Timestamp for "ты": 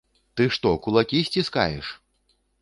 0.39-0.45